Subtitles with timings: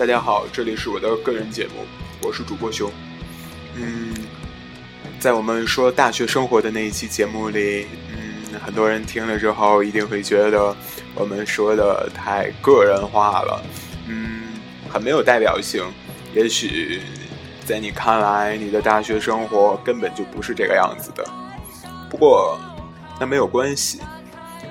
[0.00, 1.84] 大家好，这里是我的个人节目，
[2.22, 2.90] 我是主播熊。
[3.74, 4.14] 嗯，
[5.18, 10.74] 在我们说大学生活的那一期节目里，嗯，很多人听了之后一定会觉得
[11.14, 13.62] 我们说的太个人化了，
[14.08, 14.44] 嗯，
[14.88, 15.84] 很没有代表性。
[16.32, 17.02] 也许
[17.66, 21.22] 在你看来，你的大学生活根本就不是这个样子的。
[22.08, 22.58] 不过
[23.20, 24.00] 那没有关系，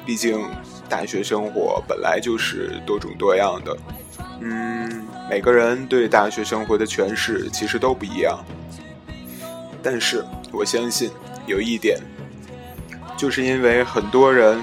[0.08, 0.44] 毕竟
[0.90, 3.78] 大学生活本来就是多种多样的。
[4.42, 8.40] 嗯，每个人对大学生活的诠释其实都不一样，
[9.84, 11.12] 但是我相信
[11.46, 12.00] 有一点，
[13.18, 14.60] 就是因为很多人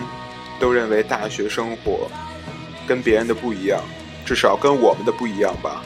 [0.58, 2.10] 都认为大学生活
[2.86, 3.80] 跟别人的不一样，
[4.24, 5.84] 至少跟我们的不一样吧。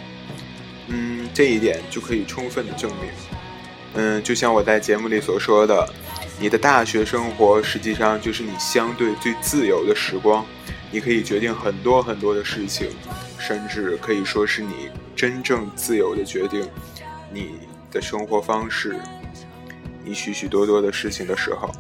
[0.87, 3.11] 嗯，这一点就可以充分的证明。
[3.95, 5.89] 嗯，就像我在节目里所说的，
[6.39, 10.47] 你的大学生活实际上就是你相对最自由的时光，
[10.93, 12.89] 你可以决定很多很多的事情。
[13.41, 16.69] 甚至可以说是你真正自由的决定，
[17.33, 17.53] 你
[17.91, 19.01] 的生活方式，
[20.05, 21.71] 你许许多多的事情的时候，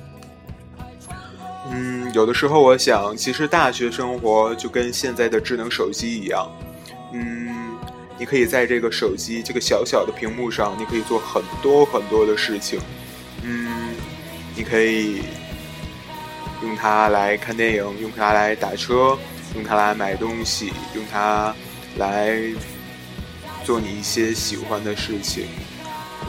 [1.71, 6.51] 嗯，有的时候我想，其实大学生活就跟现在的智能手机一样，
[7.13, 7.77] 嗯，
[8.19, 12.81] 你可以在这个手机这个小小的屏幕上，你可以做很多很多的事情，
[13.45, 13.95] 嗯，
[14.57, 15.23] 你可以
[16.63, 19.17] 用它来看电影，用它来打车。
[19.55, 21.55] 用它来买东西，用它
[21.97, 22.39] 来
[23.65, 25.49] 做你一些喜欢的事情，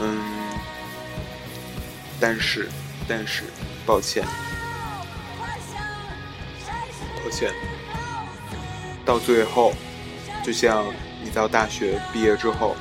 [0.00, 0.20] 嗯，
[2.20, 2.68] 但是，
[3.08, 3.44] 但是，
[3.86, 4.24] 抱歉，
[7.24, 7.52] 抱歉，
[9.04, 9.72] 到最后，
[10.44, 10.84] 就像
[11.22, 12.76] 你到大学毕业之后，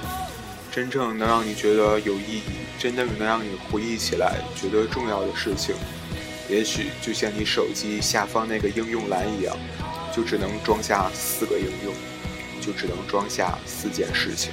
[0.72, 2.44] 真正能让你觉得有意义，
[2.80, 5.76] 真正能让你回忆起来觉得重要的事情，
[6.50, 9.56] 也许就像你手机下方那个应用栏一样。
[10.16, 11.94] 就只能装下四个应用，
[12.62, 14.52] 就只能装下四件事情。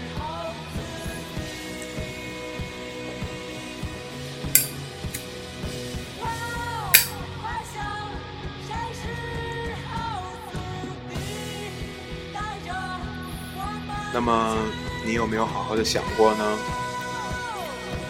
[14.10, 14.56] 那么，
[15.04, 16.58] 你有没有好好的想过呢？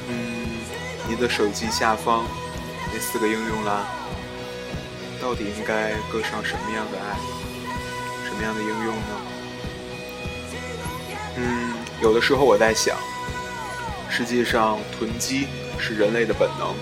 [0.08, 0.47] 嗯，
[1.06, 2.25] 你的手机下方
[2.94, 3.87] 那四个应用啦，
[5.21, 7.19] 到底应该搁上什么样的爱？
[8.25, 9.21] 什么样的应用呢？
[11.37, 12.97] 嗯，有的时候我在想，
[14.09, 15.47] 实际上囤积
[15.79, 16.75] 是人类的本能。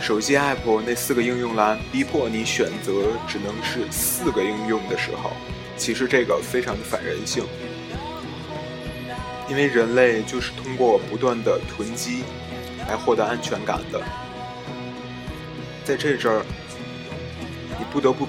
[0.00, 2.92] 手机 App 那四个应用栏逼迫你选择
[3.26, 5.32] 只能是四个应用的时候，
[5.76, 7.44] 其实这个非常的反人性。
[9.48, 12.24] 因为人类就是通过不断的囤积
[12.88, 14.02] 来获得安全感的。
[15.84, 16.44] 在这阵儿，
[17.78, 18.26] 你不得不。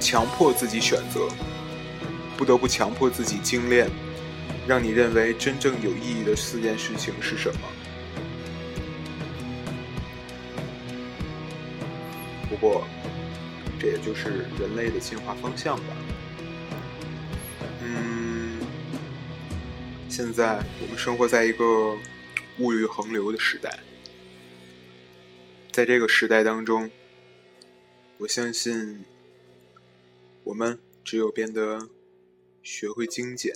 [0.00, 1.28] 强迫自己选择，
[2.38, 3.86] 不得不强迫自己精炼，
[4.66, 7.60] 让你认为真正有意义的四件事情是什么？
[12.48, 12.86] 不过，
[13.78, 15.82] 这也就是人类的进化方向吧。
[17.82, 18.58] 嗯，
[20.08, 21.94] 现在我们生活在一个
[22.58, 23.78] 物欲横流的时代，
[25.70, 26.90] 在这个时代当中，
[28.20, 29.04] 我相信。
[30.42, 31.88] 我们只有变得
[32.62, 33.54] 学会精简，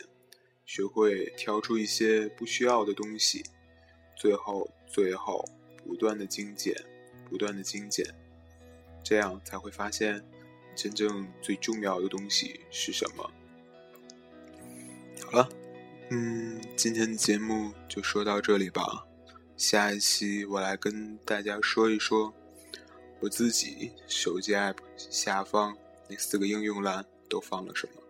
[0.66, 3.42] 学会挑出一些不需要的东西，
[4.16, 5.42] 最后最后
[5.84, 6.74] 不断的精简，
[7.28, 8.06] 不断的精简，
[9.02, 10.22] 这样才会发现
[10.76, 13.30] 真正最重要的东西是什么。
[15.24, 15.48] 好了，
[16.10, 19.06] 嗯，今天的节目就说到这里吧。
[19.56, 22.32] 下一期我来跟大家说一说
[23.24, 25.74] 我自己手机 app 下方。
[26.10, 28.02] 那四个应用栏都放了什么？